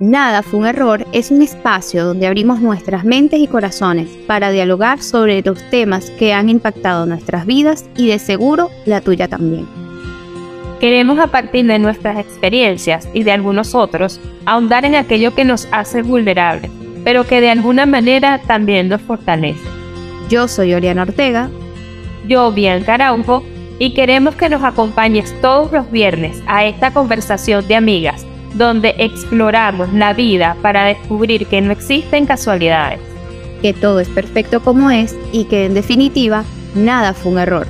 [0.00, 5.00] Nada fue un error es un espacio donde abrimos nuestras mentes y corazones para dialogar
[5.00, 9.68] sobre los temas que han impactado nuestras vidas y de seguro la tuya también.
[10.80, 15.68] Queremos a partir de nuestras experiencias y de algunos otros ahondar en aquello que nos
[15.70, 16.72] hace vulnerables,
[17.04, 19.62] pero que de alguna manera también nos fortalece.
[20.28, 21.50] Yo soy Oriana Ortega.
[22.26, 23.44] Yo, Bianca Araujo,
[23.78, 29.92] y queremos que nos acompañes todos los viernes a esta conversación de amigas donde exploramos
[29.92, 33.00] la vida para descubrir que no existen casualidades.
[33.60, 36.44] Que todo es perfecto como es y que en definitiva
[36.74, 37.66] nada fue un error.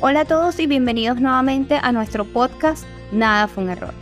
[0.00, 3.94] Hola a todos y bienvenidos nuevamente a nuestro podcast Nada fue un error.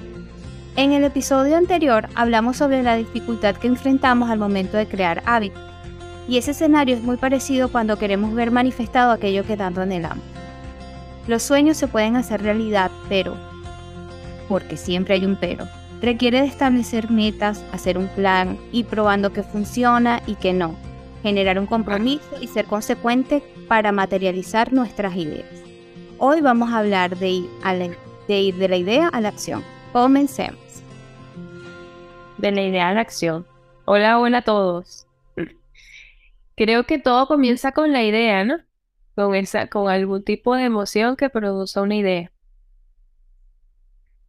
[0.77, 5.63] En el episodio anterior hablamos sobre la dificultad que enfrentamos al momento de crear hábitos.
[6.27, 10.25] Y ese escenario es muy parecido cuando queremos ver manifestado aquello que tanto anhelamos.
[11.27, 13.37] Los sueños se pueden hacer realidad, pero
[14.55, 15.67] porque siempre hay un pero.
[16.01, 20.77] Requiere de establecer metas, hacer un plan, y probando que funciona y que no.
[21.25, 25.51] Generar un compromiso y ser consecuente para materializar nuestras ideas.
[26.19, 27.51] Hoy vamos a hablar de ir,
[28.29, 29.65] de, ir de la idea a la acción.
[29.93, 30.61] Comencemos.
[32.39, 33.45] De la idea a la acción.
[33.87, 35.09] Hola, hola a todos.
[36.57, 38.59] Creo que todo comienza con la idea, ¿no?
[39.17, 42.31] Con, esa, con algún tipo de emoción que produce una idea.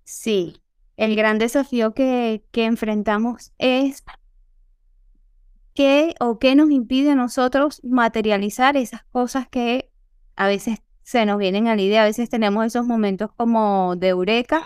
[0.05, 0.61] Sí,
[0.97, 4.03] el gran desafío que, enfrentamos es
[5.73, 9.91] qué o qué nos impide a nosotros materializar esas cosas que
[10.35, 14.09] a veces se nos vienen a la idea, a veces tenemos esos momentos como de
[14.09, 14.65] eureka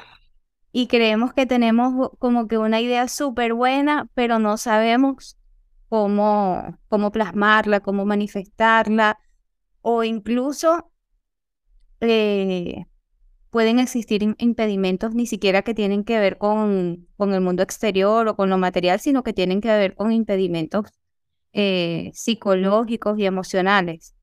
[0.74, 5.38] y creemos que tenemos como que una idea súper buena, pero no sabemos
[5.88, 9.20] cómo, cómo plasmarla, cómo manifestarla,
[9.82, 10.92] o incluso
[12.02, 12.86] eh,
[13.50, 18.36] pueden existir impedimentos ni siquiera que tienen que ver con, con, el mundo exterior o
[18.36, 20.86] con lo material, sino que tienen que ver con impedimentos
[21.54, 24.16] eh, psicológicos y emocionales.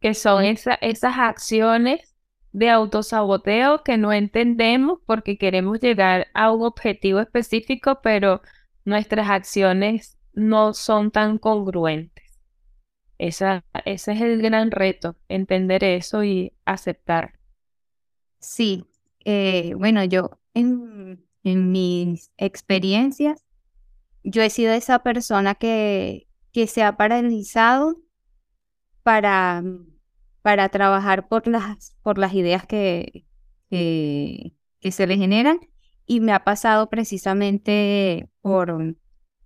[0.00, 2.14] Que son esas acciones
[2.52, 8.42] de autosaboteo que no entendemos porque queremos llegar a un objetivo específico, pero
[8.84, 12.40] nuestras acciones no son tan congruentes.
[13.18, 17.39] Esa, ese es el gran reto, entender eso y aceptar.
[18.40, 18.86] Sí,
[19.24, 23.44] eh, bueno, yo en, mis experiencias,
[24.24, 27.96] yo he sido esa persona que, que se ha paralizado
[29.02, 29.62] para,
[30.42, 33.24] para trabajar por las, por las ideas que,
[33.70, 34.52] que,
[34.90, 35.60] se le generan
[36.06, 38.96] y me ha pasado precisamente por,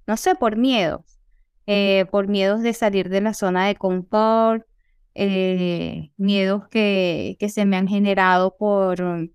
[0.07, 1.21] no sé, por miedos,
[1.67, 4.67] eh, por miedos de salir de la zona de confort,
[5.15, 9.31] eh, miedos que, que, se me han generado por,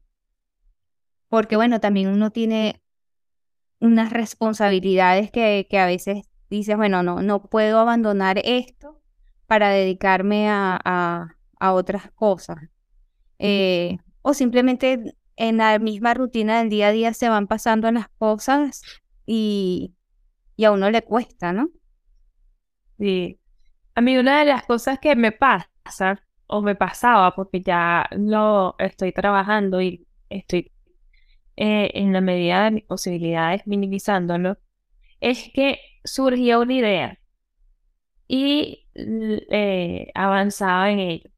[1.29, 2.81] porque bueno, también uno tiene
[3.79, 9.01] unas responsabilidades que, que a veces dices, bueno, no, no puedo abandonar esto
[9.47, 12.57] para dedicarme a, a, otras cosas.
[13.39, 18.09] Eh, o simplemente en la misma rutina del día a día se van pasando las
[18.09, 18.83] cosas
[19.25, 19.93] y,
[20.55, 21.69] y a uno le cuesta, ¿no?
[22.97, 23.38] Sí.
[23.95, 25.69] A mí una de las cosas que me pasa
[26.47, 30.71] o me pasaba porque ya lo estoy trabajando y estoy
[31.57, 34.57] eh, en la medida de mis posibilidades minimizándolo,
[35.21, 37.19] es que surgía una idea
[38.27, 41.29] y eh, avanzaba en ello.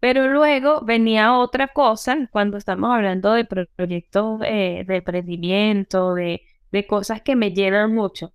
[0.00, 6.42] Pero luego venía otra cosa, cuando estamos hablando de proyectos eh, de emprendimiento, de,
[6.72, 8.32] de cosas que me llenan mucho.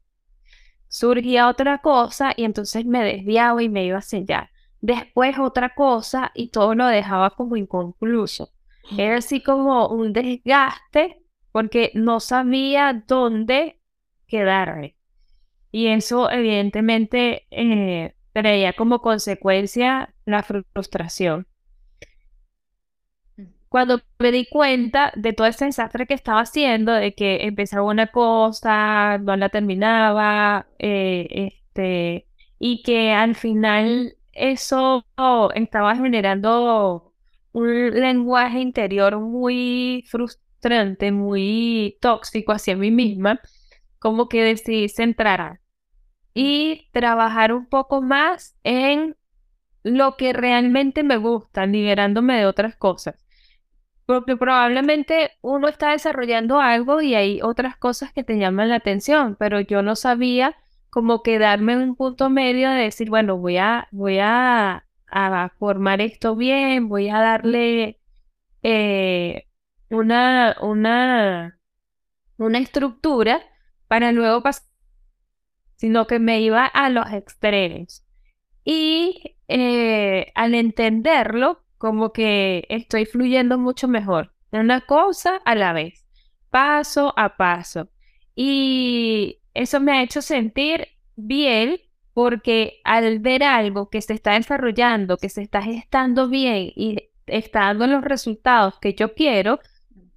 [0.94, 6.32] Surgía otra cosa y entonces me desviaba y me iba a sellar después otra cosa
[6.36, 8.52] y todo lo dejaba como inconcluso.
[8.98, 11.24] Era así como un desgaste
[11.54, 13.80] porque no sabía dónde
[14.28, 14.98] quedarme.
[15.72, 21.48] Y eso evidentemente eh, traía como consecuencia la frustración.
[23.74, 28.06] Cuando me di cuenta de todo ese desastre que estaba haciendo, de que empezaba una
[28.06, 32.28] cosa, no la terminaba, eh, este,
[32.60, 35.08] y que al final eso
[35.56, 37.14] estaba generando
[37.54, 43.42] un lenguaje interior muy frustrante, muy tóxico hacia mí misma,
[43.98, 45.62] como que decidí centrar
[46.36, 49.16] y trabajar un poco más en
[49.82, 53.16] lo que realmente me gusta, liberándome de otras cosas.
[54.06, 59.36] Porque probablemente uno está desarrollando algo y hay otras cosas que te llaman la atención,
[59.40, 60.56] pero yo no sabía
[60.90, 64.86] como quedarme en un punto medio de decir, bueno, voy a, voy a,
[65.58, 68.00] formar esto bien, voy a darle
[68.62, 69.48] eh,
[69.90, 71.60] una, una,
[72.38, 73.42] una estructura
[73.88, 74.68] para luego pasar,
[75.76, 78.04] sino que me iba a los extremos.
[78.64, 85.74] Y eh, al entenderlo, como que estoy fluyendo mucho mejor, de una cosa a la
[85.74, 86.06] vez,
[86.50, 87.90] paso a paso.
[88.36, 90.88] Y eso me ha hecho sentir
[91.18, 91.82] bien
[92.14, 97.66] porque al ver algo que se está desarrollando, que se está gestando bien y está
[97.66, 99.60] dando los resultados que yo quiero,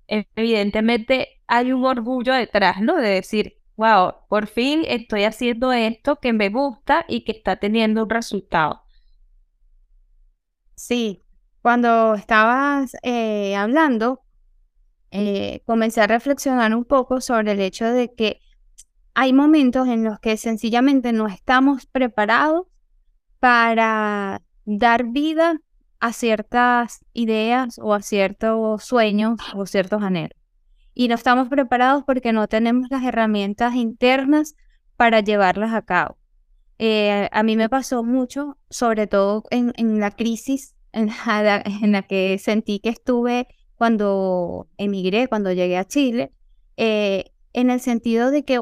[0.06, 2.94] evidentemente hay un orgullo detrás, ¿no?
[2.94, 8.04] De decir, wow, por fin estoy haciendo esto que me gusta y que está teniendo
[8.04, 8.82] un resultado.
[10.76, 11.25] Sí,
[11.66, 14.22] cuando estabas eh, hablando,
[15.10, 18.38] eh, comencé a reflexionar un poco sobre el hecho de que
[19.14, 22.68] hay momentos en los que sencillamente no estamos preparados
[23.40, 25.60] para dar vida
[25.98, 30.38] a ciertas ideas o a ciertos sueños o ciertos anhelos.
[30.94, 34.54] Y no estamos preparados porque no tenemos las herramientas internas
[34.96, 36.16] para llevarlas a cabo.
[36.78, 40.75] Eh, a mí me pasó mucho, sobre todo en, la crisis
[41.82, 46.32] en la, que sentí que estuve cuando emigré, cuando llegué a Chile,
[46.76, 48.60] eh, en el sentido de que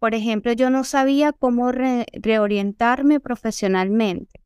[0.00, 4.40] por ejemplo, yo no sabía cómo reorientarme profesionalmente.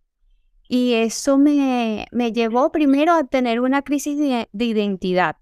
[0.68, 5.36] Y eso me, me, llevó primero a tener una crisis de, identidad.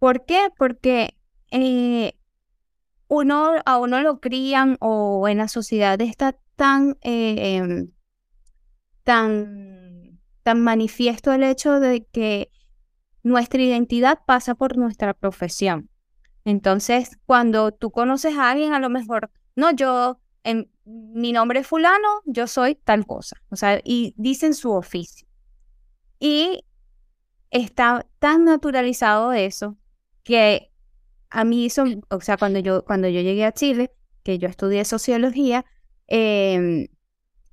[0.00, 0.48] ¿Por qué?
[0.58, 1.16] Porque
[1.52, 2.14] eh,
[3.06, 7.92] uno, a uno lo crían o en la sociedad está tan, eh, em,
[9.04, 9.83] tan,
[10.44, 12.52] tan manifiesto el hecho de que
[13.24, 15.90] nuestra identidad pasa por nuestra profesión.
[16.44, 21.66] Entonces, cuando tú conoces a alguien, a lo mejor no, yo, en, mi nombre es
[21.66, 23.36] fulano, yo soy tal cosa.
[23.48, 25.26] O sea, y dicen su oficio.
[26.18, 26.64] Y
[27.50, 29.76] está tan naturalizado eso
[30.22, 30.70] que
[31.30, 33.92] a mí eso, o sea, cuando yo, cuando yo llegué a Chile,
[34.22, 35.64] que yo estudié sociología,
[36.06, 36.88] em,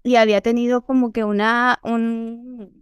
[0.03, 2.80] y había tenido como que una, un,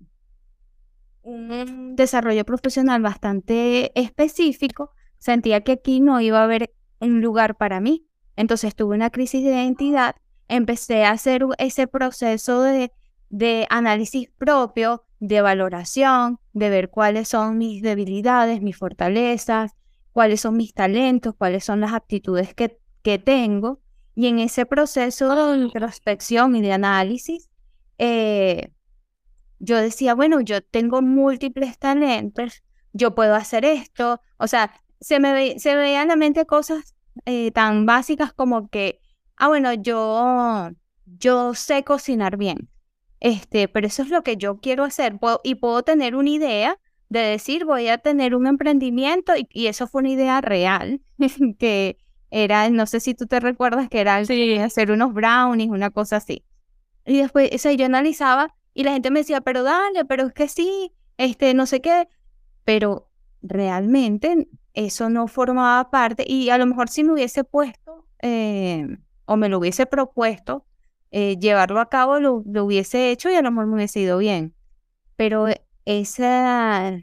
[1.30, 7.80] un desarrollo profesional bastante específico, sentía que aquí no iba a haber un lugar para
[7.80, 8.08] mí.
[8.36, 10.16] Entonces tuve una crisis de identidad,
[10.48, 12.92] empecé a hacer ese proceso de,
[13.30, 19.74] de análisis propio, de valoración, de ver cuáles son mis debilidades, mis fortalezas,
[20.14, 23.82] cuáles son mis talentos, cuáles son las aptitudes que, que tengo.
[24.16, 27.50] Y en ese proceso de introspección y de análisis,
[27.98, 28.72] eh,
[29.60, 32.64] yo decía, bueno, yo tengo múltiples talentos,
[32.94, 34.22] yo puedo hacer esto.
[34.38, 36.96] O sea, se me, se me veían en la mente cosas
[37.26, 39.02] eh, tan básicas como que,
[39.38, 40.70] ah, bueno, yo,
[41.06, 42.70] yo sé cocinar bien,
[43.20, 46.80] este, pero eso es lo que yo quiero hacer y puedo tener una idea
[47.10, 51.02] de decir voy a tener un emprendimiento y, eso fue una idea real
[51.60, 51.98] que
[52.32, 56.46] era, no sé si tú te recuerdas que era hacer unos brownies, una cosa así.
[57.06, 60.48] Y después, o yo analizaba y la gente me decía, pero dale, pero es que
[60.48, 62.08] sí, este, no sé qué,
[62.64, 63.10] pero
[63.42, 68.88] realmente eso no formaba parte y a lo mejor si me hubiese puesto eh,
[69.26, 70.66] o me lo hubiese propuesto,
[71.12, 74.56] eh, llevarlo a cabo lo, hubiese hecho y a lo mejor me hubiese ido bien.
[75.18, 75.48] Pero
[75.84, 76.94] esa,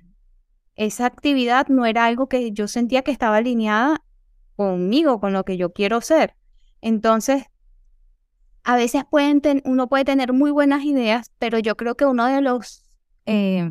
[0.77, 4.03] esa actividad no era algo que yo sentía que estaba alineada
[4.55, 6.37] conmigo, con lo que yo quiero ser.
[6.81, 7.45] Entonces,
[8.67, 12.41] a veces pueden uno puede tener muy buenas ideas, pero yo creo que uno de
[12.41, 12.83] los,
[13.25, 13.71] em,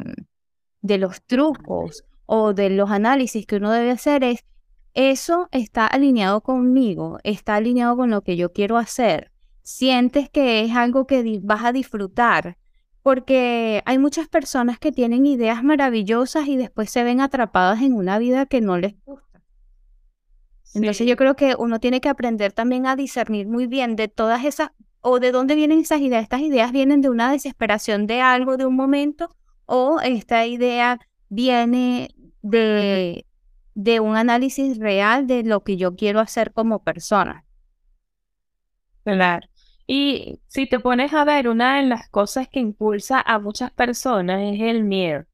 [0.81, 4.45] de los trucos o de los análisis que uno debe hacer es,
[4.93, 9.33] eso está alineado conmigo, está alineado con lo que yo quiero hacer.
[9.63, 12.57] Sientes que es algo que vas a disfrutar,
[13.03, 18.17] porque hay muchas personas que tienen ideas maravillosas y después se ven atrapadas en una
[18.17, 19.34] vida que no les gusta.
[20.75, 24.43] Entonces yo creo que uno tiene que aprender también a discernir muy bien de todas
[24.43, 26.23] esas, o de dónde vienen esas ideas.
[26.23, 29.29] Estas ideas vienen de una desesperación de algo, de un momento,
[29.65, 33.25] o esta idea viene de,
[33.73, 37.45] de un análisis real de lo que yo quiero hacer como persona.
[39.05, 39.47] Claro.
[39.87, 44.41] Y si te pones a ver, una de las cosas que impulsa a muchas personas
[44.41, 45.25] es el miedo.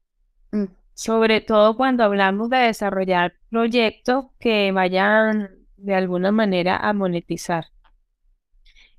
[0.52, 0.66] Mm.
[0.94, 7.66] Sobre todo cuando hablamos de desarrollar proyectos que vayan de alguna manera a monetizar.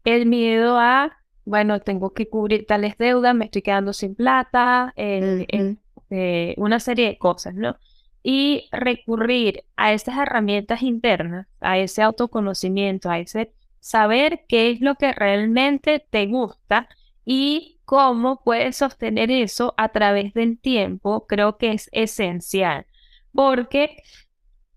[0.03, 5.79] El miedo a, bueno, tengo que cubrir tales deudas, me estoy quedando sin plata, el,
[6.09, 7.77] eh, una serie de cosas, ¿no?
[8.21, 14.95] Y recurrir a esas herramientas internas, a ese autoconocimiento, a ese saber qué es lo
[14.95, 16.87] que realmente te gusta
[17.25, 22.87] y cómo puedes sostener eso a través del tiempo, creo que es esencial.
[23.31, 23.97] Porque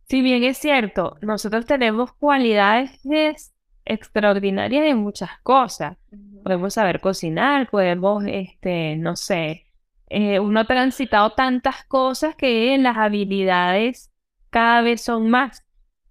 [0.07, 3.55] si bien es cierto, nosotros tenemos cualidades
[3.87, 5.97] extraordinarias en muchas cosas.
[6.45, 9.65] Podemos saber cocinar, podemos, este, no sé,
[10.11, 14.13] eh, uno ha transitado tantas cosas que las habilidades
[14.51, 15.65] cada vez son más,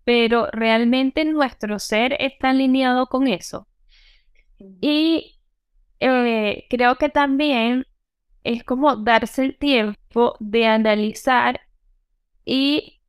[0.03, 3.67] pero realmente nuestro ser está alineado con eso.
[4.81, 5.35] Y
[6.00, 7.86] eh, creo que también
[8.44, 11.62] es como darse el tiempo de analizar
[12.46, 13.02] y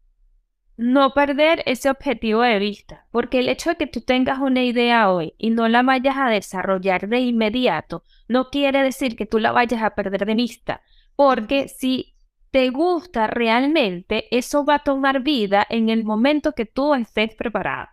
[0.76, 5.10] no perder ese objetivo de vista, porque el hecho de que tú tengas una idea
[5.10, 9.52] hoy y no la vayas a desarrollar de inmediato, no quiere decir que tú la
[9.52, 10.82] vayas a perder de vista,
[11.16, 12.14] porque si
[12.50, 17.88] te gusta realmente, eso va a tomar vida en el momento que tú estés preparado.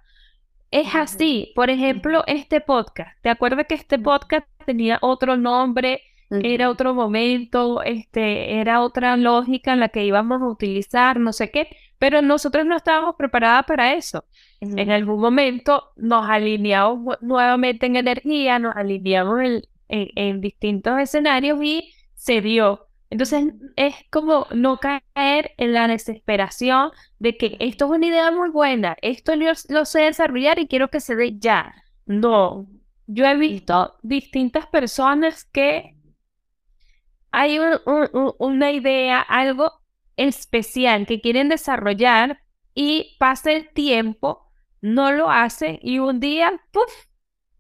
[0.72, 3.16] Es así, por ejemplo, este podcast.
[3.22, 6.02] ¿Te acuerdas que este podcast tenía otro nombre?
[6.30, 11.52] Era otro momento, este, era otra lógica en la que íbamos a utilizar, no sé
[11.52, 11.68] qué,
[12.00, 14.26] pero nosotros no estábamos preparados para eso.
[14.60, 19.42] En algún momento nos alineamos nuevamente en energía, nos alineamos
[19.90, 22.88] en distintos escenarios y se dio.
[23.10, 26.90] Entonces es como no caer en la desesperación
[27.20, 31.00] de que esto es una idea muy buena, esto lo sé desarrollar y quiero que
[31.00, 31.76] se dé ya.
[32.08, 32.68] No,
[33.08, 35.98] yo he visto distintas personas que
[37.32, 37.60] hay
[38.38, 39.72] una idea, algo
[40.16, 42.40] especial que quieren desarrollar
[42.76, 46.92] y pasa el tiempo, no lo hacen y un día, ¡puf!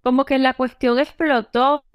[0.04, 1.86] como que la cuestión explotó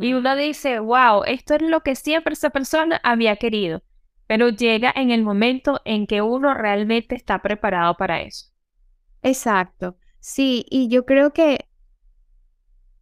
[0.00, 3.82] y uno dice, wow, esto es lo que siempre esa persona había querido,
[4.26, 8.48] pero llega en el momento en que uno realmente está preparado para eso.
[9.22, 11.68] Exacto, sí, y yo creo que,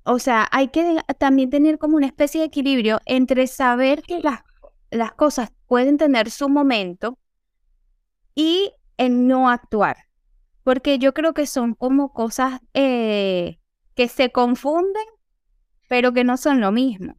[0.07, 4.41] o sea, hay que también tener como una especie de equilibrio entre saber que las,
[4.91, 7.19] las cosas pueden tener su momento
[8.35, 9.97] y en no actuar,
[10.63, 12.61] porque yo creo que son como cosas...
[12.75, 13.59] Eh,
[13.97, 15.07] que se confunden,
[15.89, 17.17] pero que no son lo mismo.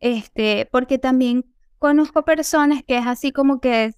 [0.00, 1.44] Este, porque también
[1.78, 3.92] conozco personas que es así como que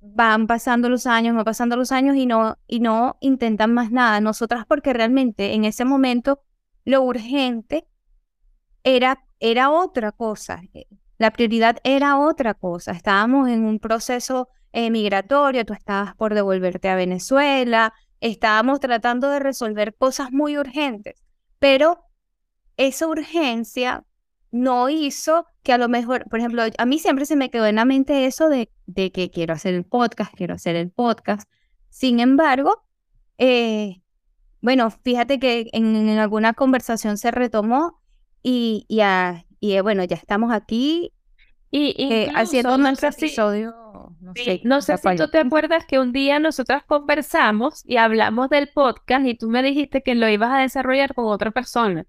[0.00, 4.20] van pasando los años, van pasando los años y no, y no intentan más nada.
[4.20, 6.40] Nosotras porque realmente en ese momento
[6.84, 7.86] lo urgente
[8.84, 10.60] era, era otra cosa.
[11.18, 12.92] La prioridad era otra cosa.
[12.92, 19.40] Estábamos en un proceso eh, migratorio, tú estabas por devolverte a Venezuela, estábamos tratando de
[19.40, 21.22] resolver cosas muy urgentes
[21.58, 22.04] pero
[22.76, 24.04] esa urgencia
[24.50, 27.76] no hizo que a lo mejor, por ejemplo, a mí siempre se me quedó en
[27.76, 31.48] la mente eso de, de que quiero hacer el podcast, quiero hacer el podcast.
[31.90, 32.84] Sin embargo,
[33.36, 34.00] eh,
[34.60, 38.00] bueno, fíjate que en, alguna conversación se retomó
[38.42, 39.00] y, y,
[39.60, 41.12] y bueno, ya estamos aquí
[41.70, 43.74] y eh, haciendo nuestro episodio.
[44.20, 48.48] No sé, no sé si tú te acuerdas que un día nosotras conversamos y hablamos
[48.48, 52.06] del podcast y tú me dijiste que lo ibas a desarrollar con otra persona.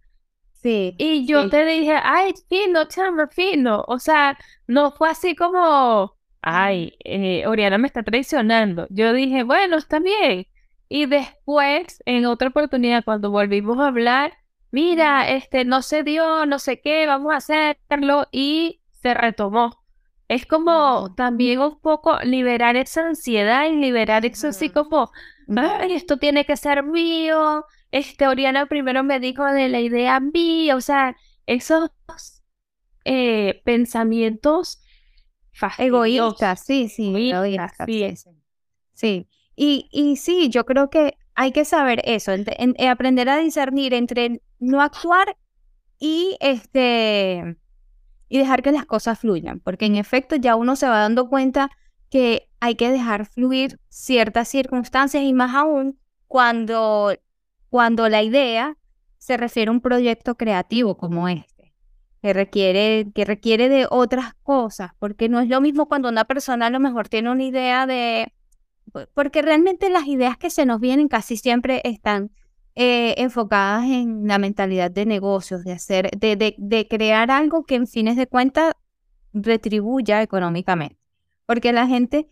[0.53, 0.95] Sí.
[0.97, 3.83] Y yo te dije, ay, fino, chama, fino.
[3.87, 4.37] O sea,
[4.67, 8.87] no fue así como, ay, eh, Oriana me está traicionando.
[8.89, 10.47] Yo dije, bueno, está bien.
[10.89, 14.33] Y después, en otra oportunidad, cuando volvimos a hablar,
[14.71, 18.27] mira, este, no se dio, no sé qué, vamos a hacerlo.
[18.31, 19.77] Y se retomó.
[20.27, 25.11] Es como también un poco liberar esa ansiedad y liberar eso así como,
[25.55, 27.65] ay, esto tiene que ser mío.
[27.91, 31.15] Este, Oriana primero me dijo de la idea mía, o sea,
[31.47, 31.89] esos
[33.05, 34.81] eh, pensamientos
[35.77, 38.15] egoístas, sí, sí, egoístas, sí.
[38.93, 39.29] sí.
[39.61, 44.41] Y, y sí, yo creo que hay que saber eso, eh, aprender a discernir entre
[44.57, 45.35] no actuar
[45.99, 47.57] y este
[48.29, 51.71] y dejar que las cosas fluyan, porque en efecto ya uno se va dando cuenta
[52.09, 57.13] que hay que dejar fluir ciertas circunstancias y más aún cuando,
[57.69, 58.77] cuando la idea
[59.17, 61.73] se refiere a un proyecto creativo como este,
[62.21, 66.67] que requiere, que requiere de otras cosas, porque no es lo mismo cuando una persona
[66.67, 68.31] a lo mejor tiene una idea de,
[69.13, 72.31] porque realmente las ideas que se nos vienen casi siempre están
[72.75, 77.87] eh, enfocadas en la mentalidad de negocios, de hacer, de, de, crear algo que en
[77.87, 78.73] fines de cuentas
[79.33, 80.97] retribuya económicamente.
[81.45, 82.27] Porque la gente,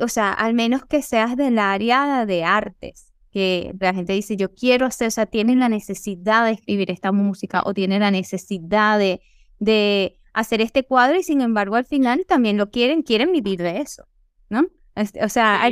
[0.00, 4.54] o sea, al menos que seas del área de artes, que la gente dice, yo
[4.54, 8.98] quiero hacer, o sea, tienen la necesidad de escribir esta música o tienen la necesidad
[8.98, 9.20] de,
[9.58, 13.80] de hacer este cuadro y sin embargo al final también lo quieren, quieren vivir de
[13.80, 14.06] eso,
[14.48, 14.66] ¿no?
[14.94, 15.68] Este, o sea,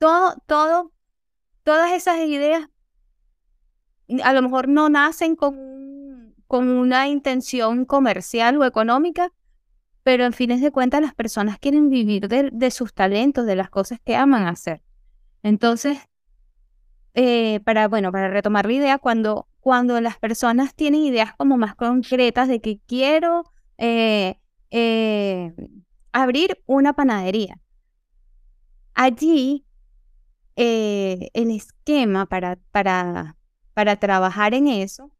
[0.00, 0.92] todo, todo,
[1.62, 2.68] todas esas ideas
[4.22, 9.32] a lo mejor no nacen con, con una intención comercial o económica,
[10.02, 13.98] pero en fines de cuentas las personas quieren vivir de, sus talentos, de las cosas
[14.04, 14.82] que aman hacer.
[15.42, 15.98] Entonces,
[17.14, 21.74] eh, para, bueno, para retomar la idea, cuando, cuando las personas tienen ideas como más
[21.74, 24.38] concretas de que quiero eh,
[24.70, 25.54] eh,
[26.12, 27.58] abrir una panadería,
[28.96, 29.64] allí
[30.56, 33.36] el esquema para, para,
[33.74, 35.12] para trabajar en eso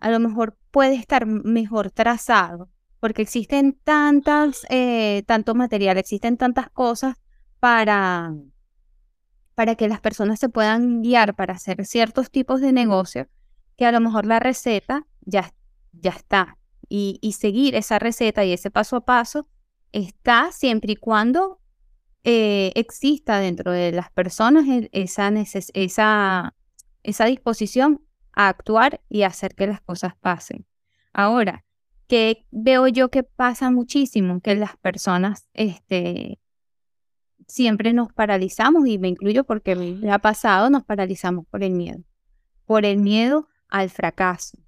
[0.00, 4.62] a lo mejor puede estar mejor trazado, porque existen tantas,
[5.26, 7.16] tanto material, existen tantas cosas
[7.60, 8.32] para,
[9.54, 13.26] para que las personas se puedan guiar para hacer ciertos tipos de negocios,
[13.76, 15.52] que a lo mejor la receta ya,
[15.92, 16.56] ya está.
[16.88, 19.46] Y, seguir esa receta y ese paso a paso
[19.92, 21.60] está siempre y cuando
[22.30, 25.32] eh, exista dentro de las personas esa,
[25.72, 26.54] esa,
[27.02, 28.02] esa disposición
[28.34, 30.66] a actuar y hacer que las cosas pasen.
[31.14, 31.64] Ahora,
[32.06, 36.38] que veo yo que pasa muchísimo, que las personas este,
[37.46, 42.02] siempre nos paralizamos, y me incluyo porque me ha pasado, nos paralizamos por el miedo,
[42.66, 44.58] por el miedo al fracaso.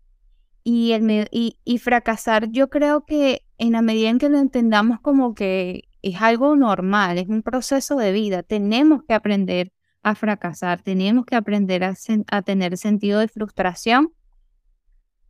[0.64, 4.99] Y, el, y, y fracasar yo creo que en la medida en que lo entendamos
[5.00, 10.80] como que es algo normal, es un proceso de vida, tenemos que aprender a fracasar,
[10.80, 14.12] tenemos que aprender a, tener sentido de frustración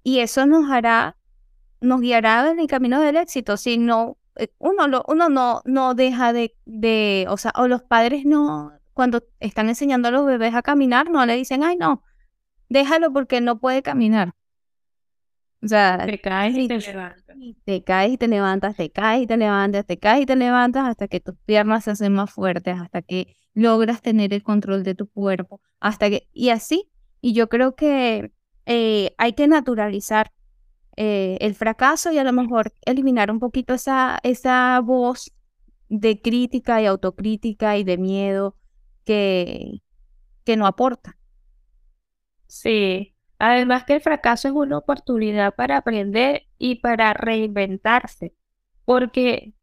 [0.03, 1.17] y eso nos hará,
[1.81, 3.57] nos guiará en el camino del éxito.
[3.57, 7.83] Si no eh, uno, lo, uno no, no deja de, de, o sea, o los
[7.83, 12.03] padres no, cuando están enseñando a los bebés a caminar, no le dicen, ay, no,
[12.69, 14.35] déjalo porque no puede caminar.
[15.63, 17.37] O sea, te caes y te levantas.
[17.65, 20.89] Te caes y te levantas, te caes y te levantas, te caes y te levantas
[20.89, 24.95] hasta que tus piernas se hacen más fuertes, hasta que logras tener el control de
[24.95, 26.91] tu cuerpo, hasta que, y así.
[27.21, 28.33] Y yo creo que
[28.65, 30.33] eh, hay que naturalizar
[30.97, 35.33] eh, el fracaso y a lo mejor eliminar un poquito esa, esa voz
[35.89, 38.57] de crítica y autocrítica y de miedo
[39.05, 39.83] que,
[40.45, 41.19] que no aporta.
[42.49, 43.10] Sí,
[43.41, 48.35] además que el fracaso es una oportunidad para aprender y para reinventarse,
[48.85, 49.55] porque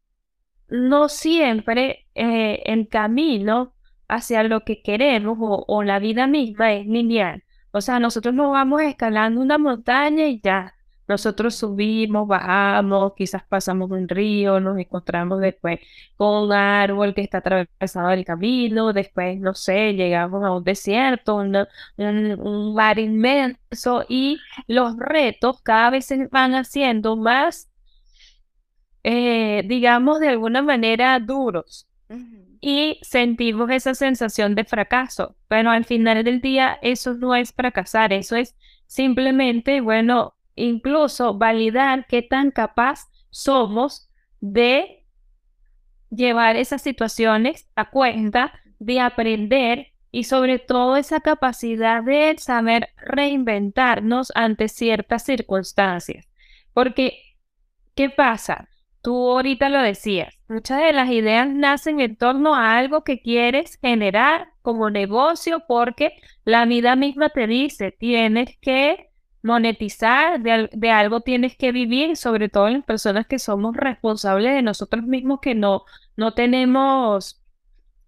[0.68, 3.74] no siempre eh, el camino
[4.08, 7.44] hacia lo que queremos o, o, la vida misma es lineal.
[7.70, 10.74] O sea, nosotros no vamos escalando una montaña y ya,
[11.08, 15.80] nosotros subimos, bajamos, quizás pasamos un río, nos encontramos después
[16.16, 21.36] con un árbol que está atravesado el camino, después, no sé, llegamos a un desierto,
[21.36, 27.70] un, mar inmenso y los retos cada vez se van haciendo más,
[29.02, 31.86] eh, digamos, de alguna manera duros.
[32.60, 38.12] Y sentimos esa sensación de fracaso, pero al final del día eso no es fracasar,
[38.12, 45.04] eso es simplemente, bueno, incluso validar qué tan capaz somos de
[46.10, 54.32] llevar esas situaciones a cuenta, de aprender y sobre todo esa capacidad de saber reinventarnos
[54.34, 56.26] ante ciertas circunstancias.
[56.72, 57.36] Porque,
[57.94, 58.68] ¿qué pasa?
[59.02, 63.78] Tú ahorita lo decías, muchas de las ideas nacen en torno a algo que quieres
[63.80, 69.07] generar como negocio porque la vida misma te dice, tienes que
[69.48, 74.62] monetizar, de, algo tienes que vivir, sobre todo en las personas que somos responsables de
[74.62, 75.84] nosotros mismos, que no,
[76.16, 77.40] no tenemos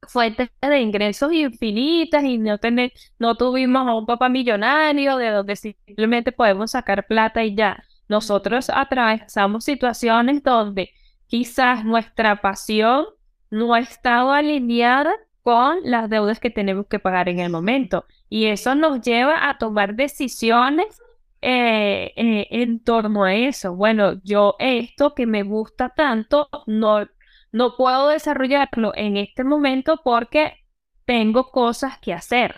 [0.02, 5.56] fuentes de ingresos infinitas y no, tener, no tuvimos a un papá millonario de donde
[5.56, 7.82] simplemente podemos sacar plata y ya.
[8.08, 10.90] Nosotros atravesamos situaciones donde
[11.26, 13.06] quizás nuestra pasión
[13.50, 18.04] no ha estado alineada con las deudas que tenemos que pagar en el momento.
[18.28, 21.00] Y eso nos lleva a tomar decisiones
[21.42, 23.74] eh, eh, en torno a eso.
[23.74, 27.06] Bueno, yo esto que me gusta tanto, no,
[27.52, 30.54] no puedo desarrollarlo en este momento porque
[31.06, 32.56] tengo cosas que hacer.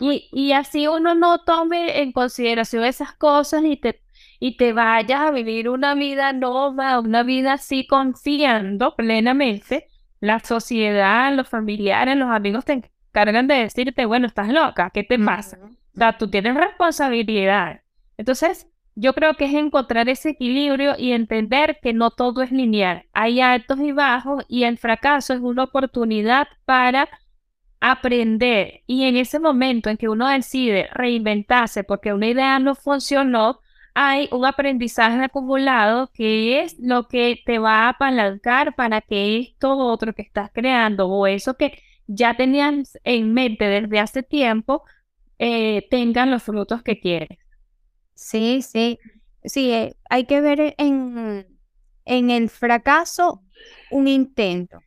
[0.00, 4.00] y, y, así uno no tome en consideración esas cosas y te,
[4.40, 9.88] y te vayas a vivir una vida nómada, una vida así confiando plenamente,
[10.20, 15.18] la sociedad, los familiares, los amigos te encargan de decirte, bueno, estás loca, ¿qué te
[15.18, 15.58] pasa?
[15.62, 17.82] O sea, tú tienes responsabilidad.
[18.18, 23.06] Entonces, yo creo que es encontrar ese equilibrio y entender que no todo es lineal.
[23.14, 27.08] Hay altos y bajos y el fracaso es una oportunidad para
[27.80, 28.82] aprender.
[28.86, 33.60] Y en ese momento en que uno decide reinventarse porque una idea no funcionó,
[33.94, 39.76] hay un aprendizaje acumulado que es lo que te va a apalancar para que esto
[39.76, 44.84] otro que estás creando o eso que ya tenías en mente desde hace tiempo
[45.38, 47.38] eh, tengan los frutos que quieres.
[48.18, 48.98] Sí, sí,
[49.44, 51.46] sí, eh, hay que ver en,
[52.04, 53.44] en el fracaso
[53.92, 54.80] un intento,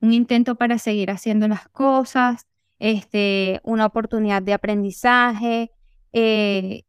[0.00, 2.46] un intento para seguir haciendo las cosas,
[2.80, 5.70] este, una oportunidad de aprendizaje.
[6.12, 6.82] Eh,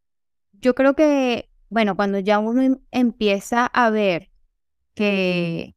[0.54, 4.32] yo creo que, bueno, cuando ya uno em, empieza a ver
[4.96, 5.76] que,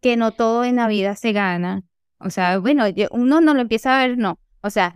[0.00, 1.82] que no todo en la vida se gana,
[2.18, 4.38] o sea, bueno, uno no lo empieza a ver, no.
[4.60, 4.94] O sea,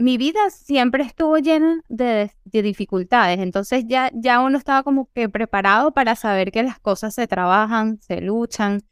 [0.00, 5.92] mi vida siempre estuvo llena de, dificultades, entonces ya, ya uno estaba como que preparado
[5.92, 8.82] para saber que las cosas se trabajan, se luchan,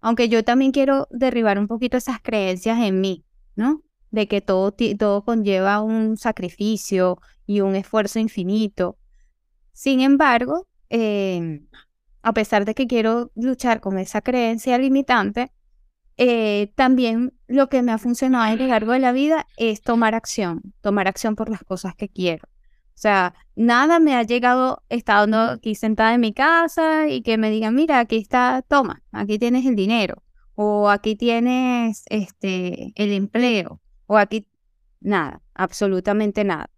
[0.00, 3.24] aunque yo también quiero derribar un poquito esas creencias en mí,
[3.56, 3.82] ¿no?
[4.12, 8.98] De que todo, todo conlleva un sacrificio y un esfuerzo infinito.
[9.72, 11.66] Sin embargo, em,
[12.22, 15.50] a pesar de que quiero luchar con esa creencia limitante,
[16.18, 20.14] eh, también lo que me ha funcionado a lo largo de la vida es tomar
[20.14, 22.48] acción, tomar acción por las cosas que quiero.
[22.94, 27.50] O sea, nada me ha llegado estando aquí sentada en mi casa y que me
[27.50, 30.22] digan, mira, aquí está, toma, aquí tienes el dinero,
[30.54, 34.46] o aquí tienes este, el empleo, o aquí,
[35.00, 36.70] nada, absolutamente nada.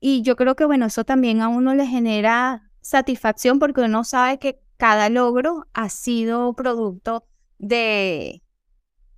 [0.00, 4.38] Y yo creo que, bueno, eso también a uno le genera satisfacción porque uno sabe
[4.38, 7.26] que cada logro ha sido producto
[7.58, 8.42] de,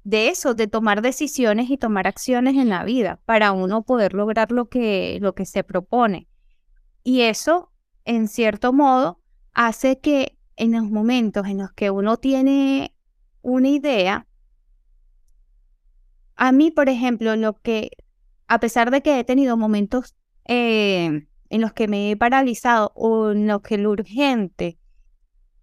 [0.04, 4.50] de eso, de tomar decisiones y tomar acciones en la vida para uno poder lograr
[4.50, 6.28] lo que, lo que se propone.
[7.04, 7.72] Y eso,
[8.04, 9.20] en cierto modo,
[9.52, 12.94] hace que en los momentos en los que uno tiene
[13.42, 14.26] una idea,
[16.36, 17.90] a mí, por ejemplo, lo que,
[18.48, 20.14] a pesar de que he tenido momentos
[20.46, 24.78] eh, en los que me he paralizado o en los que lo urgente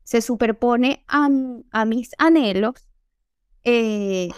[0.03, 1.29] se superpone a,
[1.71, 2.88] a mis anhelos,
[3.63, 4.29] eh,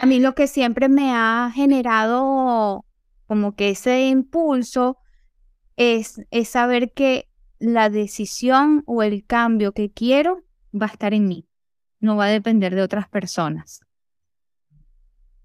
[0.00, 2.84] a mí lo que siempre me ha generado
[3.26, 4.98] como que ese impulso
[5.76, 10.42] es, es saber que la decisión o el cambio que quiero
[10.74, 11.46] va a estar en mí,
[12.00, 13.80] no va a depender de otras personas.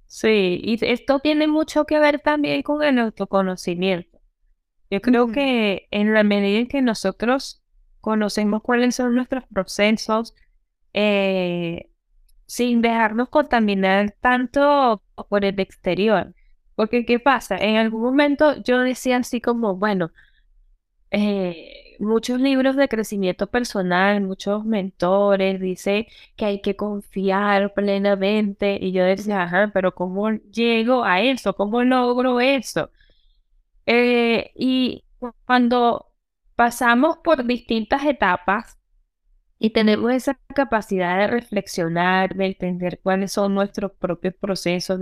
[0.06, 4.20] Sí, y esto tiene mucho que ver también con el autoconocimiento.
[4.90, 7.62] Yo creo que en la medida en que nosotros
[8.02, 10.34] conocemos cuáles son nuestros procesos,
[10.94, 11.88] eh,
[12.50, 16.34] sin dejarnos contaminar tanto por el exterior.
[16.76, 17.58] Porque, ¿qué pasa?
[17.58, 20.12] En algún momento yo decía así como, bueno,
[21.12, 28.80] eh, muchos libros de crecimiento personal, muchos mentores dicen que hay que confiar plenamente.
[28.82, 31.54] Y yo decía, ajá, pero ¿cómo llego a eso?
[31.56, 32.92] ¿Cómo logro eso?
[33.86, 35.06] Eh, y
[35.46, 36.12] cuando
[36.56, 38.79] pasamos por distintas etapas,
[39.60, 45.00] y tenemos esa capacidad de reflexionar, de entender cuáles son nuestros propios procesos,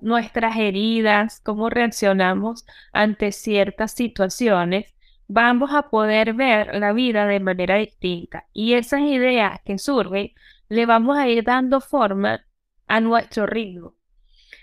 [0.00, 4.94] nuestras heridas, cómo reaccionamos ante ciertas situaciones,
[5.26, 8.46] vamos a poder ver la vida de manera distinta.
[8.52, 10.32] Y esas ideas que surgen,
[10.68, 12.44] le vamos a ir dando forma
[12.86, 13.94] a nuestro ritmo.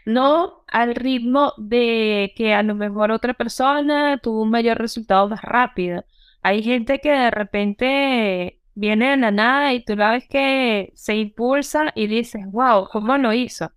[0.06, 5.42] No al ritmo de que a lo mejor otra persona tuvo un mayor resultado más
[5.42, 6.06] rápido,
[6.48, 11.16] hay gente que de repente viene de la nada y tú la ves que se
[11.18, 13.74] impulsa y dices, wow, ¿cómo lo hizo?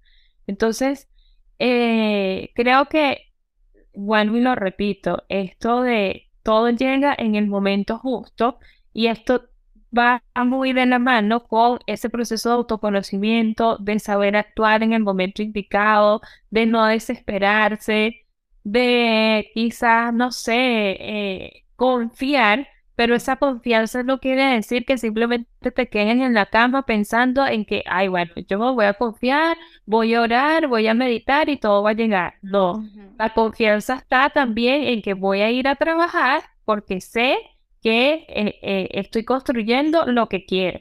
[0.47, 1.09] Entonces,
[1.59, 3.33] eh, creo que,
[3.93, 8.61] bueno, y lo repito, esto de todo llega en el momento justo
[8.93, 9.49] y esto
[9.97, 15.03] va muy de la mano con ese proceso de autoconocimiento, de saber actuar en el
[15.03, 18.27] momento indicado, de no desesperarse,
[18.63, 25.89] de quizás, no sé, eh, confiar, pero esa confianza no quiere decir que simplemente te
[25.89, 30.13] quedes en la cama pensando en que, ay, bueno, yo me voy a confiar, voy
[30.13, 32.35] a orar, voy a meditar y todo va a llegar.
[32.43, 32.85] No,
[33.19, 37.39] la confianza está también en que voy a ir a trabajar porque sé
[37.83, 40.81] que eh, eh, estoy construyendo lo que quiero.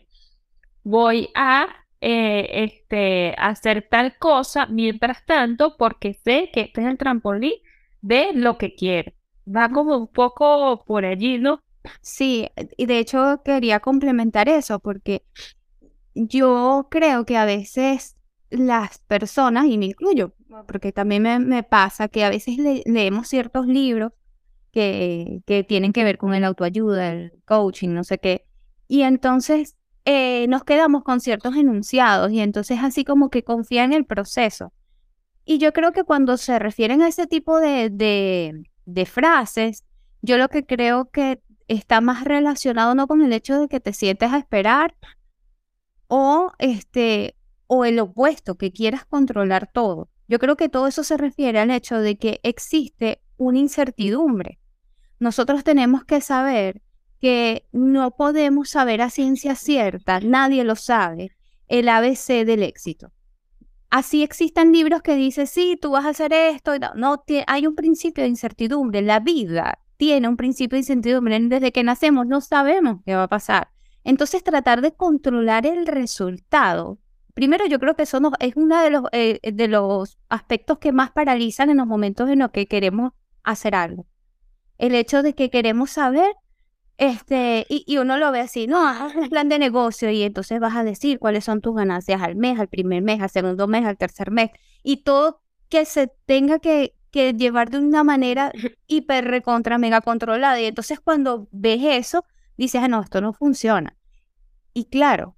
[0.84, 1.70] Voy a
[2.02, 7.54] eh, este, hacer tal cosa mientras tanto porque sé que este es el trampolín
[8.02, 9.14] de lo que quiero
[9.54, 11.62] va como un poco por allí, ¿no?
[12.02, 15.24] Sí, y de hecho quería complementar eso porque
[16.14, 18.16] yo creo que a veces
[18.50, 20.34] las personas, y me incluyo,
[20.68, 24.12] porque también me, pasa que a veces leemos ciertos libros
[24.72, 28.46] que, que, tienen que ver con el autoayuda, el coaching, no sé qué,
[28.88, 33.94] y entonces eh, nos quedamos con ciertos enunciados y entonces así como que confía en
[33.94, 34.74] el proceso.
[35.46, 38.64] Y yo creo que cuando se refieren a ese tipo de, de
[39.06, 39.84] frases,
[40.22, 43.94] yo lo que creo que está más relacionado no con el hecho de que te
[43.94, 44.96] sientes a esperar
[46.08, 47.36] o este
[47.68, 50.10] o el opuesto, que quieras controlar todo.
[50.28, 54.60] Yo creo que todo eso se refiere al hecho de que existe una incertidumbre.
[55.20, 56.82] Nosotros tenemos que saber
[57.22, 61.32] que no podemos saber a ciencia cierta, nadie lo sabe,
[61.68, 63.12] el ABC del éxito.
[63.90, 66.74] Así existen libros que dicen, sí, tú vas a hacer esto.
[66.96, 69.02] No, hay un principio de incertidumbre.
[69.02, 71.40] La vida tiene un principio de incertidumbre.
[71.40, 73.70] Desde que nacemos no sabemos qué va a pasar.
[74.04, 77.00] Entonces, tratar de controlar el resultado.
[77.34, 81.70] Primero, yo creo que eso es uno los, eh, de los aspectos que más paralizan
[81.70, 84.06] en los momentos en los que queremos hacer algo.
[84.78, 86.34] El hecho de que queremos saber
[87.00, 90.76] este, y, uno lo ve así, no, haz un plan de negocio y entonces vas
[90.76, 93.98] a decir cuáles son tus ganancias al mes, al primer mes, al segundo mes, al
[93.98, 94.50] tercer mes,
[94.84, 98.52] y todo que se tenga que, que llevar de una manera
[98.88, 100.60] hiper recontra mega controlada.
[100.60, 102.26] Y entonces cuando ves eso,
[102.58, 103.96] dices, ah, no, esto no funciona.
[104.74, 105.38] Y claro,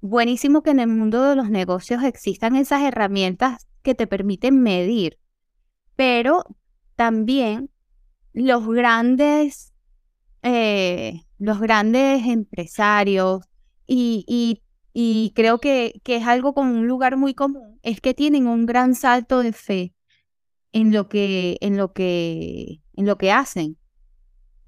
[0.00, 5.18] buenísimo que en el mundo de los negocios existan esas herramientas que te permiten medir,
[5.94, 6.42] pero
[6.96, 7.70] también
[8.32, 9.69] los grandes
[10.42, 13.42] eh, los grandes empresarios
[13.86, 18.46] y, y, creo que, que, es algo con un lugar muy común, es que tienen
[18.46, 19.94] un gran salto de fe
[20.72, 23.76] en lo que, en lo que, en lo que hacen.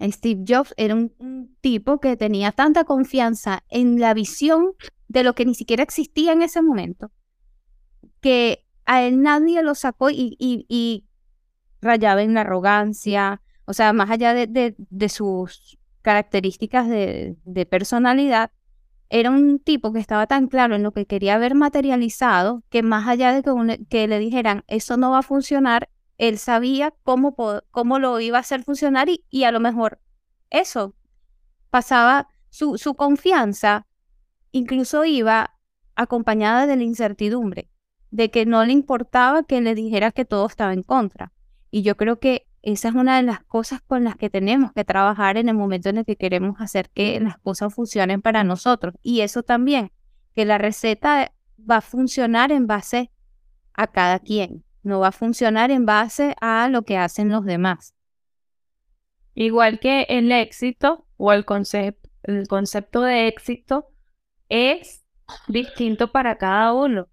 [0.00, 4.72] Steve Jobs era un, tipo que tenía tanta confianza en la visión
[5.06, 7.12] de lo que ni siquiera existía en ese momento,
[8.20, 11.06] que a él nadie lo sacó y, y, y
[11.80, 14.74] rayaba en la arrogancia, o sea, más allá de,
[15.08, 18.50] sus características de, personalidad,
[19.08, 23.06] era un tipo que estaba tan claro en lo que quería ver materializado que más
[23.06, 27.36] allá de que, que le dijeran eso no va a funcionar, él sabía cómo,
[27.70, 30.00] cómo lo iba a hacer funcionar y, y a lo mejor
[30.48, 30.94] eso
[31.70, 33.86] pasaba, su, su confianza
[34.50, 35.56] incluso iba
[35.94, 37.68] acompañada de la incertidumbre,
[38.10, 41.32] de que no le importaba que le dijera que todo estaba en contra.
[41.70, 44.84] Y yo creo que esa es una de las cosas con las que tenemos que
[44.84, 48.94] trabajar en el momento en el que queremos hacer que las cosas funcionen para nosotros.
[49.02, 49.90] Y eso también,
[50.36, 53.10] que la receta va a funcionar en base
[53.74, 57.94] a cada quien, no va a funcionar en base a lo que hacen los demás.
[59.34, 63.88] Igual que el éxito o el, concepto, el concepto de éxito
[64.48, 65.04] es
[65.48, 67.08] distinto para cada uno.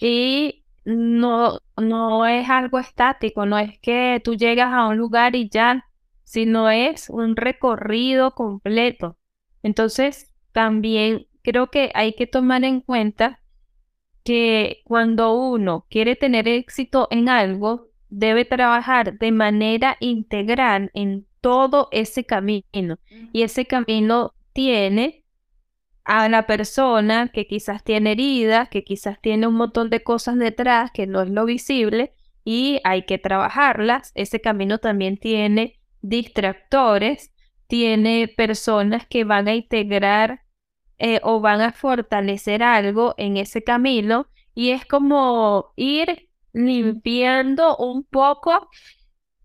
[0.00, 5.48] Y no, no es algo estático, no es que tú llegas a un lugar y
[5.48, 5.86] ya,
[6.24, 9.16] sino es un recorrido completo.
[9.62, 13.40] Entonces, también creo que hay que tomar en cuenta
[14.24, 21.88] que cuando uno quiere tener éxito en algo, debe trabajar de manera integral en todo
[21.92, 22.98] ese camino.
[23.32, 25.21] Y ese camino tiene
[26.04, 30.90] a la persona que quizás tiene heridas, que quizás tiene un montón de cosas detrás
[30.92, 34.12] que no es lo visible y hay que trabajarlas.
[34.14, 37.32] Ese camino también tiene distractores,
[37.66, 40.42] tiene personas que van a integrar
[40.98, 48.04] eh, o van a fortalecer algo en ese camino y es como ir limpiando un
[48.04, 48.68] poco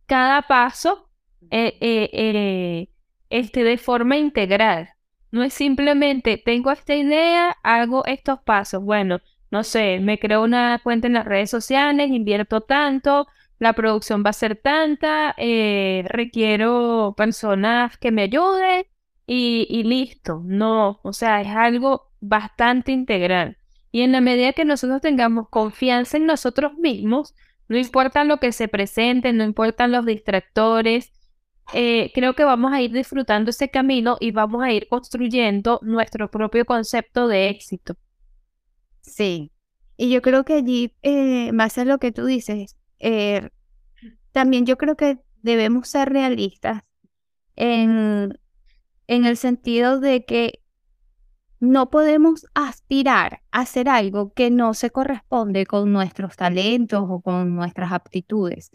[0.05, 1.09] cada paso
[1.51, 2.89] eh, eh,
[3.29, 4.89] este, de forma integral.
[5.31, 8.83] No es simplemente tengo esta idea, hago estos pasos.
[8.83, 9.19] Bueno,
[9.51, 13.27] no sé, me creo una cuenta en las redes sociales, invierto tanto,
[13.59, 18.85] la producción va a ser tanta, eh, requiero personas que me ayuden
[19.25, 20.41] y, y listo.
[20.45, 23.57] No, o sea, es algo bastante integral.
[23.91, 27.35] Y en la medida que nosotros tengamos confianza en nosotros mismos,
[27.67, 31.11] no importa lo que se presente, no importan los distractores,
[31.73, 36.29] eh, creo que vamos a ir disfrutando ese camino y vamos a ir construyendo nuestro
[36.29, 37.95] propio concepto de éxito.
[39.01, 39.51] Sí,
[39.97, 43.49] y yo creo que allí, eh, más a lo que tú dices, eh,
[44.31, 46.83] también yo creo que debemos ser realistas
[47.55, 48.37] en,
[49.07, 50.61] en el sentido de que
[51.59, 57.55] no podemos aspirar a hacer algo que no se corresponde con nuestros talentos o con
[57.55, 58.71] nuestras aptitudes.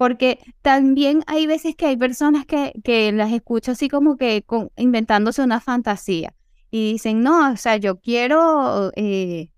[0.00, 4.46] Porque también hay veces que hay personas que, que las escucho así como que
[4.78, 6.34] inventándose una fantasía
[6.70, 9.50] y dicen, no, o sea, yo quiero eh,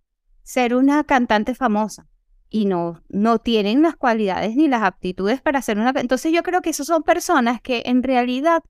[0.43, 2.09] ser una cantante famosa
[2.51, 5.93] y no, no tienen las cualidades ni las aptitudes para ser una...
[5.95, 8.65] Entonces yo creo que esas son personas que en realidad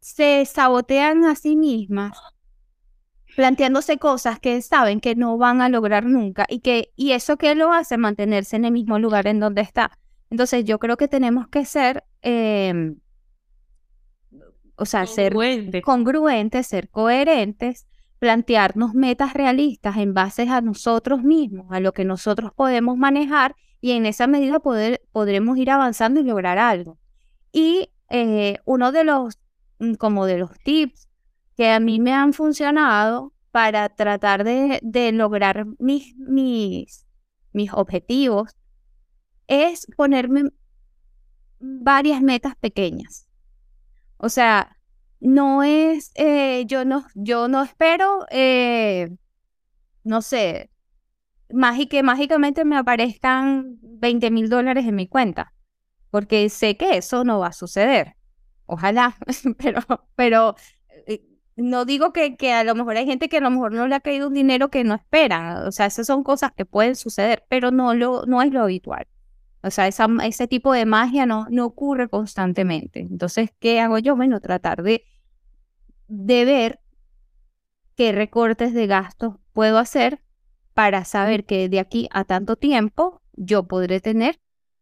[0.00, 2.16] se sabotean a sí mismas
[3.36, 7.54] planteándose cosas que saben que no van a lograr nunca y que y eso que
[7.54, 9.98] lo hace mantenerse en el mismo lugar en donde está.
[10.30, 12.98] Entonces yo creo que tenemos que ser, em,
[14.76, 15.34] o sea, ser
[15.82, 17.86] congruentes, ser coherentes,
[18.18, 23.92] plantearnos metas realistas en base a nosotros mismos, a lo que nosotros podemos manejar y
[23.92, 26.98] en esa medida poder, podremos ir avanzando y lograr algo.
[27.52, 29.38] Y eh, uno de los,
[29.78, 31.08] mm, como de los tips
[31.56, 37.06] que a mí me han funcionado para tratar de, de lograr mis, mis,
[37.52, 38.54] mis objetivos
[39.48, 40.50] es ponerme
[41.58, 43.28] varias metas pequeñas.
[44.18, 44.76] O sea,
[45.20, 49.10] no es, eh, yo no, yo no espero, eh,
[50.04, 50.70] no sé,
[51.90, 55.52] que mágicamente me aparezcan 20 mil dólares en mi cuenta,
[56.10, 58.16] porque sé que eso no va a suceder.
[58.66, 59.16] Ojalá,
[59.58, 59.80] pero,
[60.16, 60.56] pero
[61.06, 61.22] eh,
[61.56, 63.94] no digo que, que a lo mejor hay gente que a lo mejor no le
[63.94, 65.64] ha caído un dinero que no espera.
[65.66, 69.06] O sea, esas son cosas que pueden suceder, pero no, lo, no es lo habitual.
[69.62, 73.00] O sea, esa, ese tipo de magia no, no ocurre constantemente.
[73.00, 74.16] Entonces, ¿qué hago yo?
[74.16, 75.04] Bueno, tratar de,
[76.08, 76.80] de ver
[77.96, 80.22] qué recortes de gastos puedo hacer
[80.74, 84.38] para saber que de aquí a tanto tiempo yo podré tener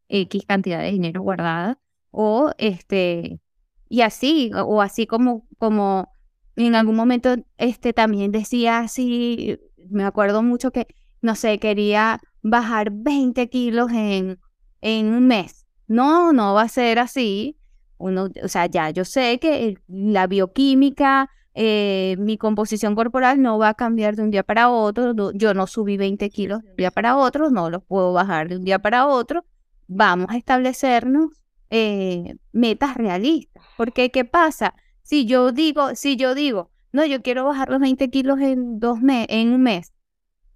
[0.09, 1.79] X cantidad de dinero guardada
[2.11, 3.41] o este
[3.89, 6.09] y así o así como como
[6.57, 9.59] en algún momento este también decía así
[9.89, 10.89] me acuerdo mucho que
[11.23, 14.39] no sé quería bajar 20 kilos en
[14.85, 15.67] en un mes.
[15.89, 17.57] No, no va a ser así.
[17.97, 23.71] Uno, o sea, ya yo sé que la bioquímica, eh, mi composición corporal no va
[23.71, 25.15] a cambiar de un día para otro.
[25.35, 28.57] yo no subí 20 kilos de un día para otro, no los puedo bajar de
[28.57, 29.45] un día para otro.
[29.87, 31.31] Vamos a establecernos
[31.71, 33.65] eh, metas realistas.
[33.79, 34.75] Porque, ¿qué pasa?
[35.03, 39.01] Si yo digo, si yo digo, no, yo quiero bajar los 20 kilos en, dos
[39.01, 39.93] meses, en un mes,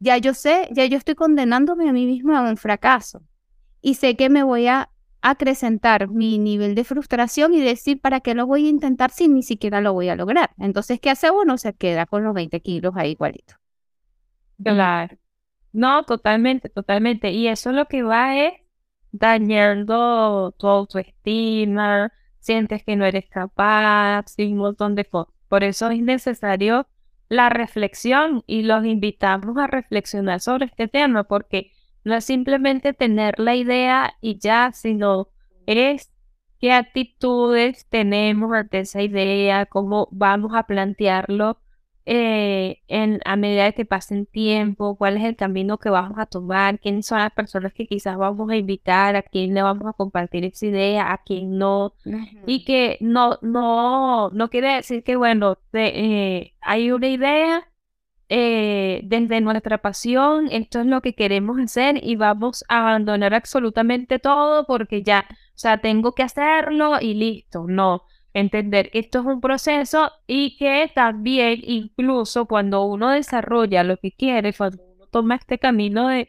[0.01, 3.23] ya yo sé, ya yo estoy condenándome a mí mismo a un fracaso
[3.81, 8.35] y sé que me voy a acrecentar mi nivel de frustración y decir, ¿para qué
[8.35, 10.51] lo voy a intentar si ni siquiera lo voy a lograr?
[10.59, 11.59] Entonces, ¿qué hace uno?
[11.59, 13.55] Se queda con los 20 kilos ahí igualito.
[14.63, 15.17] Claro.
[15.73, 17.31] No, totalmente, totalmente.
[17.31, 18.55] Y eso lo que va es
[19.13, 25.35] dañando tu autoestima, sientes que no eres capaz, y un montón de cosas.
[25.49, 26.87] Por eso es necesario
[27.29, 31.73] la reflexión y los invitamos a reflexionar sobre este tema, porque
[32.09, 35.29] no es simplemente tener la idea y ya, sino
[35.67, 36.13] es
[36.61, 41.61] qué actitudes tenemos ante esa idea, cómo vamos a plantearlo
[42.11, 46.81] eh, en, a medida que pasen tiempo, cuál es el camino que vamos a tomar,
[46.81, 50.47] quiénes son las personas que quizás vamos a invitar, a quién le vamos a compartir
[50.47, 51.93] esa idea, a quién no.
[52.47, 57.69] Y que no, no, no quiere decir que, bueno, eh, hay una idea
[58.31, 64.19] eh, desde nuestra pasión, esto es lo que queremos hacer y vamos a abandonar absolutamente
[64.19, 67.65] todo porque ya, o sea, tengo que hacerlo y listo.
[67.67, 68.03] No,
[68.35, 74.13] entender que esto es un proceso y que también incluso cuando uno desarrolla lo que
[74.13, 76.29] quiere, cuando uno toma este camino de,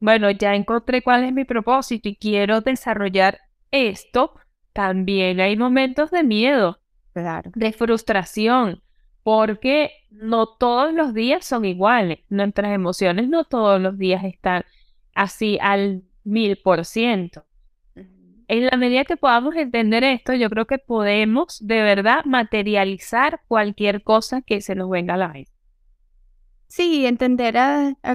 [0.00, 3.40] bueno, ya encontré cuál es mi propósito y quiero desarrollar
[3.70, 4.34] esto,
[4.74, 6.80] también hay momentos de miedo,
[7.14, 8.81] de frustración
[9.22, 12.20] porque no todos los días son iguales.
[12.28, 14.64] Nuestras emociones no todos los días están
[15.14, 17.44] así al mil por ciento.
[18.48, 24.02] En la medida que podamos entender esto, yo creo que podemos de verdad materializar cualquier
[24.02, 25.52] cosa que se nos venga a la mente.
[26.68, 27.56] Sí, entender,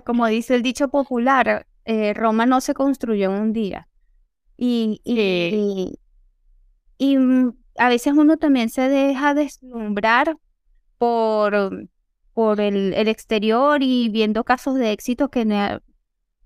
[0.04, 3.88] como dice el dicho popular, eh, Roma no se construyó en un día.
[4.58, 6.00] Y, y,
[6.98, 10.38] y, mm, a veces uno también se deja deslumbrar
[10.98, 11.88] por,
[12.34, 15.80] por el, exterior y viendo casos de éxito que,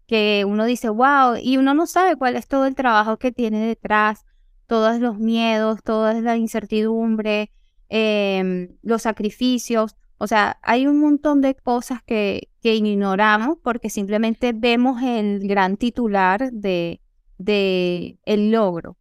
[0.08, 3.66] que uno dice, wow, y uno no sabe cuál es todo el trabajo que tiene
[3.68, 4.26] detrás,
[4.68, 7.52] todos los miedos, toda la incertidumbre,
[7.90, 9.96] em, los sacrificios.
[10.18, 15.78] O sea, hay un montón de cosas que, que ignoramos porque simplemente vemos el gran
[15.78, 17.02] titular de,
[17.38, 18.98] de el logro.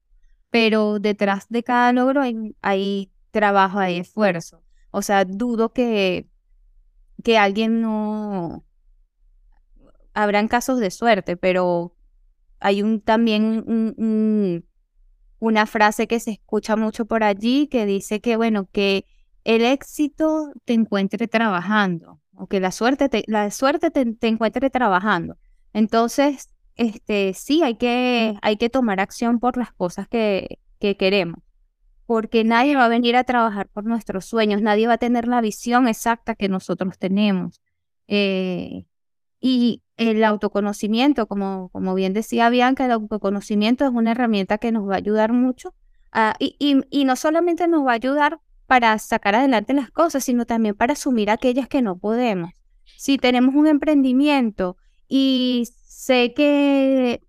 [0.50, 4.62] Pero detrás de cada logro hay, hay trabajo, hay esfuerzo.
[4.90, 6.28] O sea, dudo que,
[7.22, 8.64] que alguien no...
[10.12, 11.94] Habrán casos de suerte, pero
[12.58, 14.64] hay un, también
[15.38, 19.06] una frase que se escucha mucho por allí que dice que, bueno, que
[19.44, 25.36] el éxito te encuentre trabajando, o que la suerte te, la suerte te, encuentre trabajando.
[25.72, 31.40] Entonces, este, sí, hay que, hay que tomar acción por las cosas que, que queremos
[32.10, 35.40] porque nadie va a venir a trabajar por nuestros sueños, nadie va a tener la
[35.40, 37.60] visión exacta que nosotros tenemos.
[38.08, 38.84] Eh,
[39.40, 44.88] y el autoconocimiento, como, como bien decía Bianca, el autoconocimiento es una herramienta que nos
[44.88, 45.72] va a ayudar mucho.
[46.40, 46.56] y,
[46.90, 50.94] y, no solamente nos va a ayudar para sacar adelante las cosas, sino también para
[50.94, 52.50] asumir aquellas que no podemos.
[52.96, 57.22] Si tenemos un emprendimiento y sé que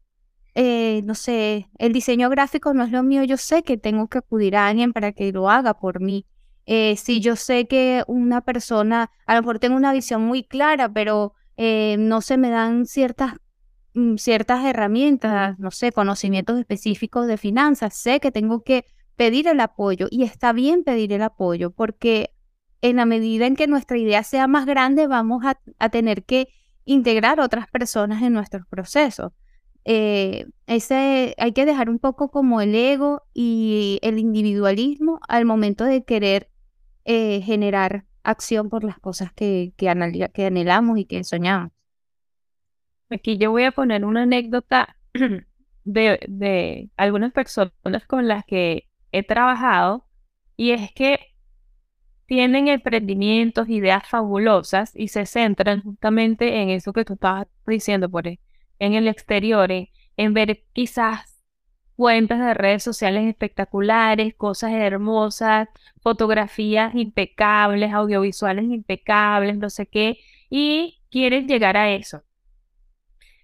[0.55, 4.19] eh, no sé, el diseño gráfico no es lo mío, yo sé que tengo que
[4.19, 6.25] acudir a alguien para que lo haga por mí.
[6.65, 10.91] Eh, si yo sé que una persona, a lo mejor tengo una visión muy clara,
[10.91, 13.35] pero eh, no se me dan ciertas,
[13.93, 18.85] mm, ciertas herramientas, no sé, conocimientos específicos de finanzas, sé que tengo que
[19.15, 22.33] pedir el apoyo y está bien pedir el apoyo porque
[22.81, 26.47] en la medida en que nuestra idea sea más grande, vamos a, tener que
[26.85, 29.31] integrar otras personas en nuestros procesos.
[29.85, 35.85] Eh, ese, hay que dejar un poco como el ego y el individualismo al momento
[35.85, 36.49] de querer
[37.05, 41.71] eh, generar acción por las cosas que, que, anhelamos y que soñamos.
[43.09, 44.95] Aquí yo voy a poner una anécdota
[45.83, 47.73] de, de algunas personas
[48.07, 50.05] con las que he trabajado
[50.55, 51.19] y es que
[52.27, 58.27] tienen emprendimientos, ideas fabulosas y se centran justamente en eso que tú estabas diciendo, por
[58.27, 58.39] e,
[58.81, 61.43] en el exterior, en, ver quizás
[61.95, 65.69] cuentas de redes sociales espectaculares, cosas hermosas,
[66.01, 70.17] fotografías impecables, audiovisuales impecables, no sé qué,
[70.49, 72.23] y quieren llegar a eso.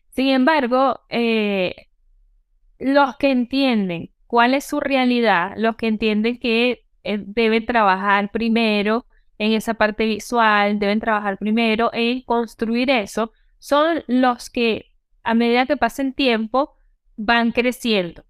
[0.09, 1.87] Sin embargo, eh,
[2.79, 9.05] los que entienden cuál es su realidad, los que entienden que eh, deben trabajar primero
[9.37, 14.96] en esa parte visual, deben trabajar primero en construir eso, son los que
[15.27, 16.75] a medida que pasen tiempo
[17.15, 18.23] van creciendo.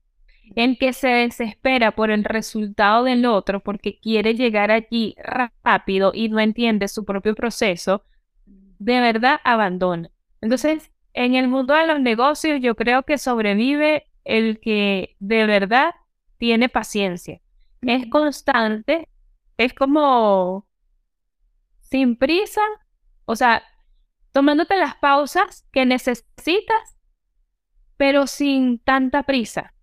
[0.55, 5.15] En que se desespera por el resultado del otro porque quiere llegar allí
[5.63, 8.03] rápido y no entiende su propio proceso,
[8.45, 10.09] de verdad abandona.
[10.39, 15.93] Entonces, en el mundo de los negocios yo creo que sobrevive el que de verdad
[16.37, 17.41] tiene paciencia
[17.81, 19.09] es constante,
[19.57, 20.67] es como
[21.81, 22.61] sin prisa,
[23.25, 23.63] o sea,
[24.31, 26.97] tomándote las pausas que necesitas,
[27.97, 29.73] pero sin tanta prisa.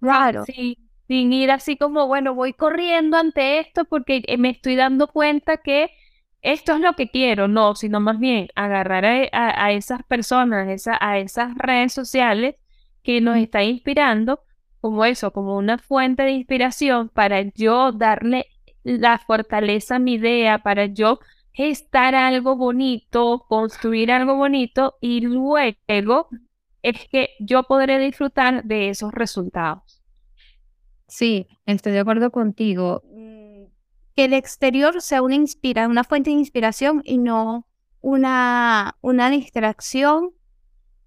[0.00, 0.44] Claro.
[0.46, 5.90] sin ir así como, bueno, voy corriendo ante esto porque me estoy dando cuenta que
[6.42, 11.54] esto es lo que quiero, no, sino más bien agarrar a, esas personas, a esas
[11.56, 12.56] redes sociales
[13.02, 14.40] que nos están inspirando
[14.80, 18.46] como eso, como una fuente de inspiración para yo darle
[18.82, 21.20] la fortaleza a mi idea, para yo
[21.52, 26.28] gestar algo bonito, construir algo bonito y luego
[26.82, 30.02] es que yo podré disfrutar de esos resultados.
[31.06, 33.02] Sí, estoy de acuerdo contigo.
[33.12, 33.64] Mm,
[34.14, 37.66] que el exterior sea una, inspira una fuente de inspiración y no
[38.00, 40.30] una, una distracción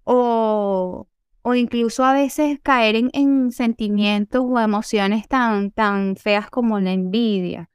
[0.04, 1.08] o
[1.46, 7.68] o incluso a veces caer en, sentimientos o emociones tan, tan feas como la envidia,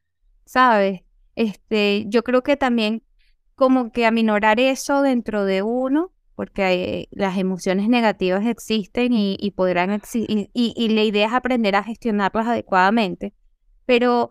[0.44, 1.02] ¿sabes?
[1.40, 3.02] Este, yo creo que también
[3.56, 10.50] como que aminorar eso dentro de uno, porque las emociones negativas existen y, podrán existir,
[10.54, 13.34] y, la idea es aprender a gestionarlas adecuadamente,
[13.86, 14.28] pero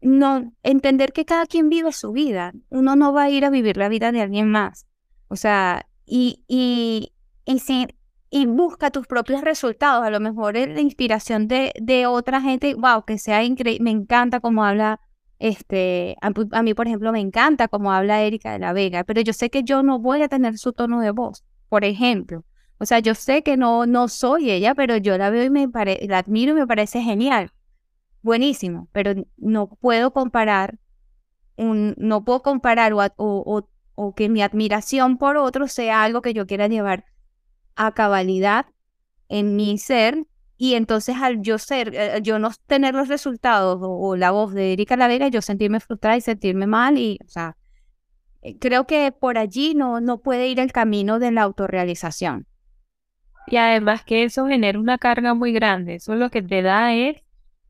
[0.00, 3.76] no entender que cada quien vive su vida, uno no va a ir a vivir
[3.76, 4.86] la vida de alguien más,
[5.28, 7.12] o sea, y, y,
[7.44, 7.86] y si
[8.30, 10.04] y busca tus propios resultados.
[10.04, 13.84] A lo mejor es la inspiración de, de otra gente, wow, que sea increíble.
[13.84, 15.00] Me encanta cómo habla,
[15.38, 19.32] este, a, mí, por ejemplo, me encanta cómo habla Erika de la Vega, pero yo
[19.32, 22.44] sé que yo no voy a tener su tono de voz, por ejemplo.
[22.78, 25.68] O sea, yo sé que no, no soy ella, pero yo la veo y me
[26.02, 27.52] la admiro y me parece genial.
[28.22, 30.78] Buenísimo, pero no puedo comparar,
[31.56, 36.34] un, no puedo comparar o, o, o que mi admiración por otro sea algo que
[36.34, 37.04] yo quiera llevar
[37.76, 38.66] a cabalidad
[39.28, 40.26] en mi ser
[40.58, 44.72] y entonces al yo ser, eh, yo no tener los resultados o, la voz de
[44.72, 47.56] Erika Lavera, yo sentirme frustrada y sentirme mal y, o sea,
[48.42, 52.46] eh, creo que por allí no, no puede ir el camino de la autorrealización.
[53.48, 57.22] Y además que eso genera una carga muy grande, eso lo que te da es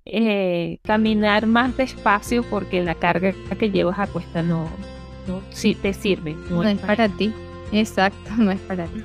[0.05, 4.71] eh, caminar más despacio porque la carga que llevas a cuesta no,
[5.27, 6.37] no sí, te sirve.
[6.49, 7.35] No, es para ti,
[7.73, 9.03] exacto, no es para ti.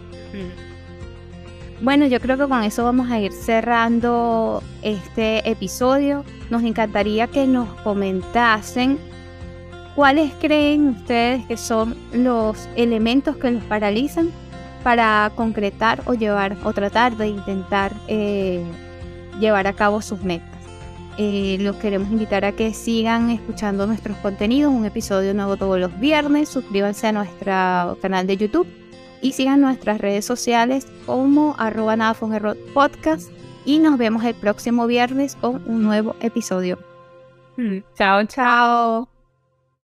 [1.82, 6.24] Bueno, yo creo que con eso vamos a ir cerrando este episodio.
[6.52, 9.00] Nos encantaría que nos comentasen
[9.96, 14.30] cuáles creen ustedes que son los elementos que los paralizan
[14.84, 18.64] para concretar o llevar o tratar de intentar eh,
[19.40, 20.50] llevar a cabo sus metas.
[21.18, 26.00] Eh, los queremos invitar a que sigan escuchando nuestros contenidos, un episodio nuevo todos los
[26.00, 26.48] viernes.
[26.48, 28.81] Suscríbanse a nuestro canal de YouTube
[29.22, 32.14] y sigan nuestras redes sociales como arroba nada
[32.74, 33.30] podcast
[33.66, 36.80] y nos vemos el próximo viernes con un nuevo episodio.
[37.58, 39.11] Mm, chao, chao.